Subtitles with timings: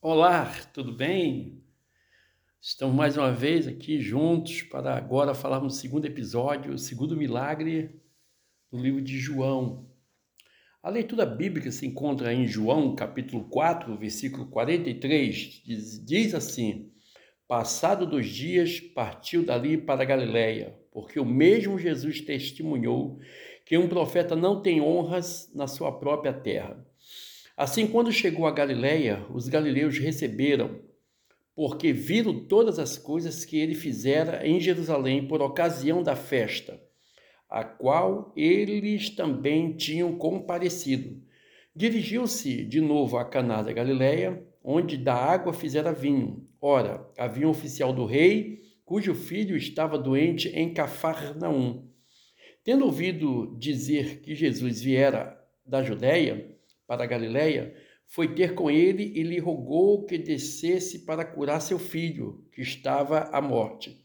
[0.00, 1.60] Olá, tudo bem?
[2.60, 8.00] Estamos mais uma vez aqui juntos para agora falarmos do segundo episódio, o segundo milagre
[8.70, 9.90] do livro de João.
[10.80, 16.92] A leitura bíblica se encontra em João, capítulo 4, versículo 43, diz, diz assim:
[17.48, 23.18] Passado dos dias, partiu dali para Galiléia, porque o mesmo Jesus testemunhou
[23.66, 26.87] que um profeta não tem honras na sua própria terra.
[27.58, 30.78] Assim, quando chegou a Galiléia, os galileus receberam,
[31.56, 36.80] porque viram todas as coisas que ele fizera em Jerusalém por ocasião da festa,
[37.50, 41.20] a qual eles também tinham comparecido.
[41.74, 46.46] Dirigiu-se de novo a Caná da Galiléia, onde da água fizera vinho.
[46.60, 51.88] Ora, havia um oficial do rei, cujo filho estava doente em Cafarnaum.
[52.62, 55.36] Tendo ouvido dizer que Jesus viera
[55.66, 56.56] da Judéia,
[56.88, 57.74] para a Galiléia,
[58.06, 63.28] foi ter com ele e lhe rogou que descesse para curar seu filho, que estava
[63.30, 64.02] à morte.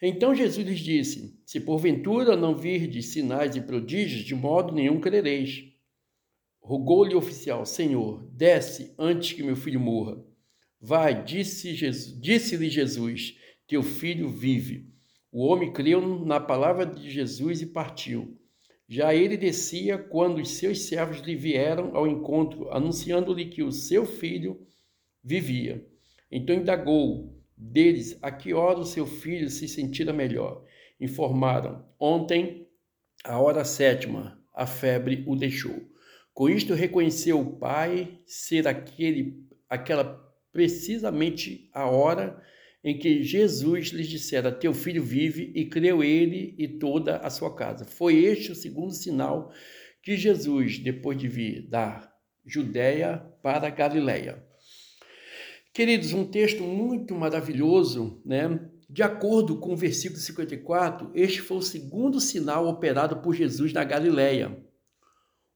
[0.00, 5.64] Então Jesus lhes disse: Se porventura não virdes sinais e prodígios, de modo nenhum crereis.
[6.60, 10.24] Rogou-lhe o oficial: Senhor, desce antes que meu filho morra.
[10.80, 14.86] Vai, disse-lhe Jesus, disse Jesus: Teu filho vive.
[15.32, 18.37] O homem creu na palavra de Jesus e partiu.
[18.88, 24.06] Já ele descia quando os seus servos lhe vieram ao encontro, anunciando-lhe que o seu
[24.06, 24.66] filho
[25.22, 25.86] vivia.
[26.32, 30.64] Então indagou deles a que hora o seu filho se sentira melhor.
[30.98, 32.66] Informaram: ontem,
[33.22, 35.86] a hora sétima, a febre o deixou.
[36.32, 42.40] Com isto reconheceu o pai ser aquele, aquela precisamente a hora
[42.82, 47.54] em que Jesus lhes dissera: Teu filho vive, e creu ele e toda a sua
[47.54, 47.84] casa.
[47.84, 49.52] Foi este o segundo sinal
[50.02, 52.10] que Jesus, depois de vir da
[52.46, 54.42] Judéia para a Galiléia.
[55.72, 58.68] Queridos, um texto muito maravilhoso, né?
[58.90, 63.84] De acordo com o versículo 54, este foi o segundo sinal operado por Jesus na
[63.84, 64.64] Galiléia.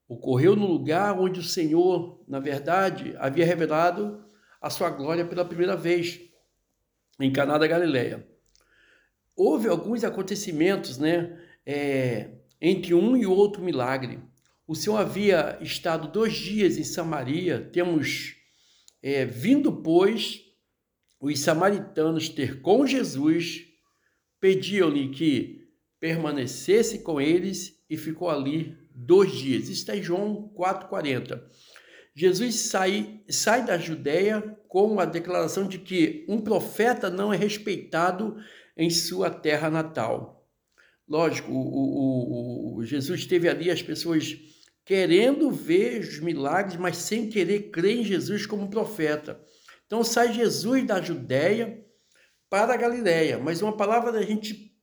[0.06, 4.22] Ocorreu no lugar onde o Senhor, na verdade, havia revelado
[4.60, 6.20] a sua glória pela primeira vez
[7.24, 8.26] em Caná da Galileia.
[9.34, 14.20] Houve alguns acontecimentos, né, é, entre um e outro milagre.
[14.66, 18.36] O Senhor havia estado dois dias em Samaria, temos
[19.02, 20.40] é, vindo, pois,
[21.20, 23.66] os samaritanos ter com Jesus,
[24.40, 25.68] pediam-lhe que
[26.00, 29.68] permanecesse com eles e ficou ali dois dias.
[29.68, 31.42] Está em João 4,40.
[32.14, 38.36] Jesus sai, sai da Judéia com a declaração de que um profeta não é respeitado
[38.76, 40.46] em sua terra natal.
[41.08, 44.36] Lógico, o, o, o, Jesus teve ali as pessoas
[44.84, 49.40] querendo ver os milagres, mas sem querer crer em Jesus como profeta.
[49.86, 51.82] Então sai Jesus da Judéia
[52.50, 54.74] para a Galiléia, mas uma palavra da gente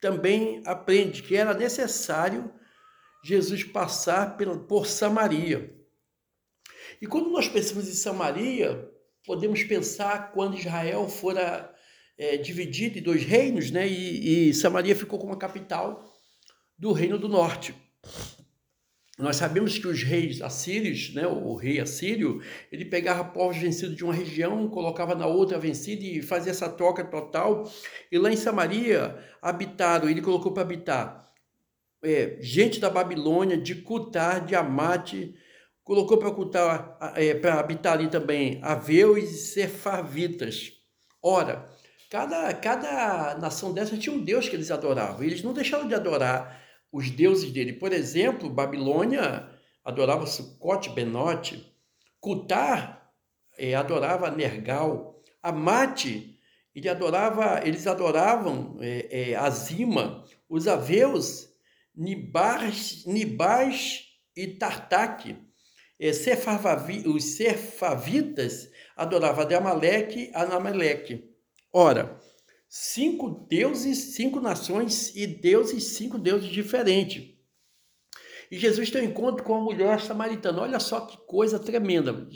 [0.00, 2.52] também aprende que era necessário
[3.24, 4.36] Jesus passar
[4.68, 5.77] por Samaria.
[7.00, 8.88] E quando nós pensamos em Samaria,
[9.24, 11.72] podemos pensar quando Israel fora
[12.16, 13.86] é, dividido em dois reinos, né?
[13.88, 16.04] E, e Samaria ficou como a capital
[16.76, 17.74] do reino do norte.
[19.18, 24.04] Nós sabemos que os reis assírios, né, o rei assírio, ele pegava povos vencidos de
[24.04, 27.68] uma região, colocava na outra vencida e fazia essa troca total.
[28.12, 31.32] E lá em Samaria habitaram, ele colocou para habitar
[32.00, 35.34] é, gente da Babilônia, de Cutar, de Amate,
[35.88, 40.74] colocou para ocultar, é, para habitar ali também aveus e sefavitas.
[41.22, 41.66] Ora,
[42.10, 45.24] cada, cada nação dessa tinha um deus que eles adoravam.
[45.24, 46.62] E eles não deixaram de adorar
[46.92, 47.72] os deuses dele.
[47.72, 49.48] Por exemplo, Babilônia
[49.82, 51.74] adorava Sucote, Benote.
[52.20, 53.10] Cutar
[53.56, 55.18] é, adorava Nergal.
[55.42, 56.38] Amate,
[56.74, 60.22] ele adorava, eles adoravam é, é, Azima.
[60.50, 61.48] Os aveus,
[61.96, 64.04] Nibás, Nibás
[64.36, 65.47] e Tartaque
[66.00, 71.34] os Sefavitas adoravam de Amaleque a Namaleque.
[71.72, 72.18] Ora,
[72.68, 77.36] cinco deuses, cinco nações e deuses, cinco deuses diferentes.
[78.50, 80.62] E Jesus tem um encontro com a mulher samaritana.
[80.62, 82.26] Olha só que coisa tremenda.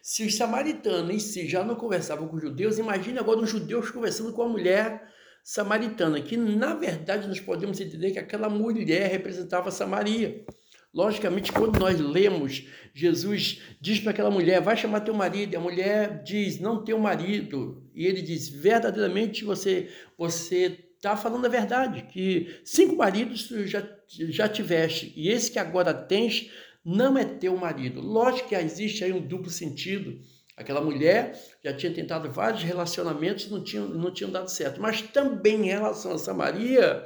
[0.00, 3.90] Se os samaritanos em si já não conversavam com os judeus, imagine agora os judeus
[3.90, 5.08] conversando com a mulher
[5.42, 10.44] samaritana, que na verdade nós podemos entender que aquela mulher representava Samaria.
[10.92, 15.52] Logicamente, quando nós lemos, Jesus diz para aquela mulher: vai chamar teu marido.
[15.52, 17.82] E a mulher diz: não teu marido.
[17.94, 19.88] E ele diz: verdadeiramente você
[20.18, 25.58] você está falando a verdade, que cinco maridos tu já, já tiveste, e esse que
[25.58, 26.50] agora tens
[26.84, 28.02] não é teu marido.
[28.02, 30.20] Lógico que existe aí um duplo sentido
[30.60, 34.78] Aquela mulher já tinha tentado vários relacionamentos e não tinham, não tinham dado certo.
[34.78, 37.02] Mas também em relação a Samaria,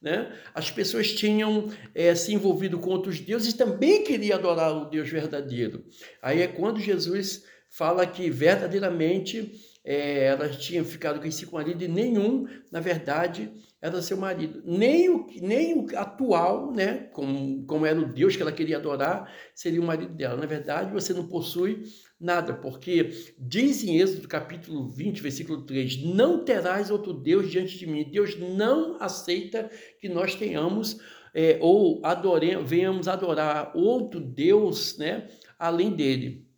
[0.00, 4.88] né, as pessoas tinham é, se envolvido com outros deuses e também queriam adorar o
[4.88, 5.84] Deus verdadeiro.
[6.22, 9.52] Aí é quando Jesus fala que verdadeiramente
[9.84, 14.62] é, elas tinham ficado com esse marido e nenhum, na verdade, era seu marido.
[14.64, 19.32] Nem o, nem o atual, né, como, como era o Deus que ela queria adorar,
[19.54, 20.36] seria o marido dela.
[20.36, 21.82] Na verdade, você não possui
[22.20, 27.86] nada, porque diz em Êxodo capítulo 20, versículo 3, não terás outro Deus diante de
[27.86, 28.04] mim.
[28.10, 30.98] Deus não aceita que nós tenhamos
[31.32, 35.28] é, ou adoremos, venhamos adorar outro Deus, né,
[35.58, 36.49] além dele.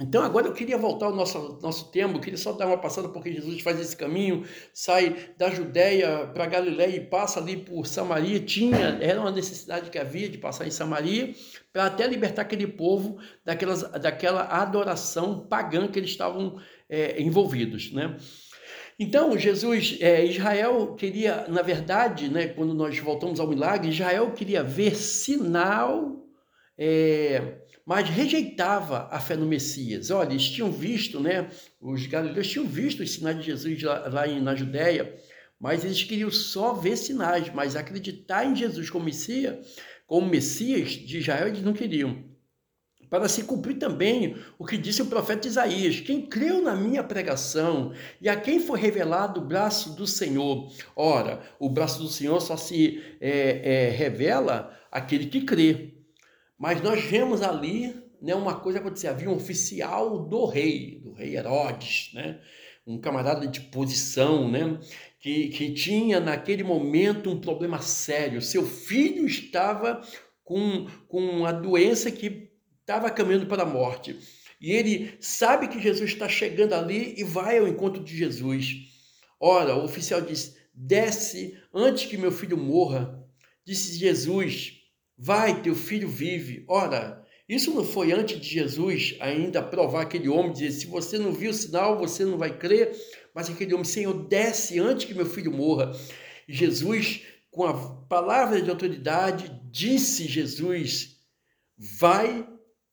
[0.00, 3.08] Então, agora eu queria voltar ao nosso, nosso tema, eu queria só dar uma passada,
[3.08, 8.40] porque Jesus faz esse caminho, sai da Judéia para Galiléia e passa ali por Samaria.
[8.40, 11.32] Tinha, era uma necessidade que havia de passar em Samaria,
[11.72, 17.92] para até libertar aquele povo daquelas, daquela adoração pagã que eles estavam é, envolvidos.
[17.92, 18.16] Né?
[18.98, 24.62] Então, Jesus, é, Israel queria, na verdade, né, quando nós voltamos ao milagre, Israel queria
[24.62, 26.20] ver sinal.
[26.76, 30.10] É, mas rejeitava a fé no Messias.
[30.10, 31.50] Olha, eles tinham visto, né?
[31.80, 35.14] Os galileus tinham visto os sinais de Jesus lá, lá na Judéia,
[35.60, 39.76] mas eles queriam só ver sinais, mas acreditar em Jesus como Messias,
[40.06, 42.24] como Messias de Israel, eles não queriam.
[43.08, 47.92] Para se cumprir também o que disse o profeta Isaías: quem creu na minha pregação
[48.20, 50.68] e a quem foi revelado o braço do Senhor.
[50.96, 55.93] Ora, o braço do Senhor só se é, é, revela aquele que crê.
[56.58, 59.08] Mas nós vemos ali né, uma coisa acontecer.
[59.08, 62.40] Havia um oficial do rei, do rei Herodes, né?
[62.86, 64.78] um camarada de posição, né?
[65.20, 68.42] que, que tinha naquele momento um problema sério.
[68.42, 70.00] Seu filho estava
[70.42, 74.18] com, com a doença que estava caminhando para a morte.
[74.60, 78.74] E ele sabe que Jesus está chegando ali e vai ao encontro de Jesus.
[79.40, 83.22] Ora, o oficial diz: desce antes que meu filho morra.
[83.64, 84.83] Disse Jesus:
[85.16, 86.64] Vai, teu filho vive.
[86.68, 91.32] Ora, isso não foi antes de Jesus ainda provar aquele homem, dizer: se você não
[91.32, 92.96] viu o sinal, você não vai crer.
[93.34, 95.92] Mas aquele homem, Senhor, desce antes que meu filho morra.
[96.48, 97.74] Jesus, com a
[98.06, 101.20] palavra de autoridade, disse Jesus:
[101.98, 102.48] Vai,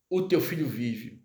[0.09, 1.23] o teu filho vive.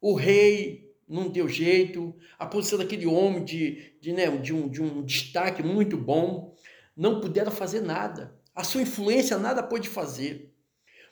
[0.00, 4.82] O rei não deu jeito, a posição daquele homem de, de, né, de, um, de
[4.82, 6.54] um destaque muito bom,
[6.94, 8.38] não puderam fazer nada.
[8.58, 10.52] A sua influência nada pode fazer.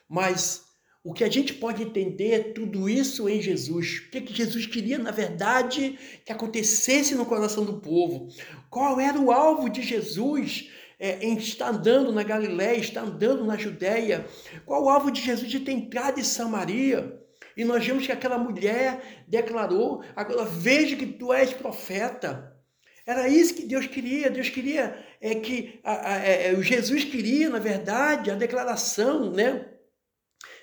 [0.09, 0.65] Mas
[1.01, 3.99] o que a gente pode entender é tudo isso em Jesus.
[3.99, 8.27] O que, que Jesus queria, na verdade, que acontecesse no coração do povo?
[8.69, 13.55] Qual era o alvo de Jesus é, em estar andando na Galiléia, estar andando na
[13.55, 14.27] Judéia?
[14.65, 17.17] Qual o alvo de Jesus de ter entrado em Samaria?
[17.55, 22.56] E nós vemos que aquela mulher declarou: agora veja que tu és profeta.
[23.07, 24.29] Era isso que Deus queria.
[24.29, 29.65] Deus queria é que a, a, é, é Jesus queria, na verdade, a declaração, né?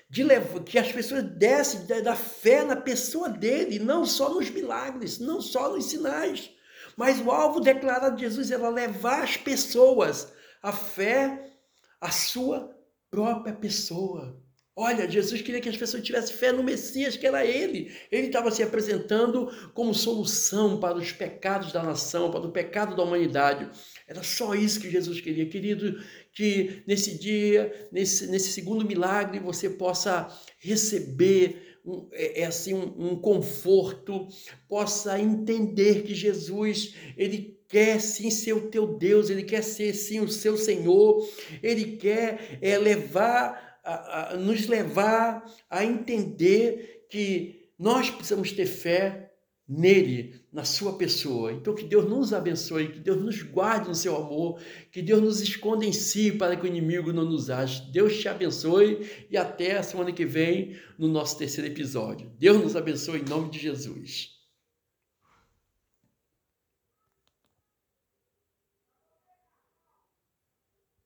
[0.07, 4.51] De levar, que as pessoas dessem da, da fé na pessoa dele, não só nos
[4.51, 6.51] milagres, não só nos sinais.
[6.95, 10.31] Mas o alvo declarado de Jesus era levar as pessoas
[10.61, 11.51] a fé,
[11.99, 12.77] a sua
[13.09, 14.39] própria pessoa.
[14.77, 17.95] Olha, Jesus queria que as pessoas tivessem fé no Messias, que era Ele.
[18.11, 23.03] Ele estava se apresentando como solução para os pecados da nação, para o pecado da
[23.03, 23.69] humanidade.
[24.05, 25.97] Era só isso que Jesus queria, querido,
[26.33, 30.27] que nesse dia, nesse, nesse segundo milagre, você possa
[30.59, 34.27] receber um, é, é assim, um, um conforto,
[34.67, 40.19] possa entender que Jesus, Ele quer sim ser o teu Deus, Ele quer ser sim
[40.19, 41.25] o seu Senhor,
[41.63, 49.31] Ele quer é, levar a, a, nos levar a entender que nós precisamos ter fé
[49.67, 51.51] nele, na sua pessoa.
[51.51, 54.59] Então que Deus nos abençoe, que Deus nos guarde no seu amor,
[54.91, 57.91] que Deus nos esconda em si para que o inimigo não nos ache.
[57.91, 62.31] Deus te abençoe e até a semana que vem no nosso terceiro episódio.
[62.39, 64.34] Deus nos abençoe em nome de Jesus.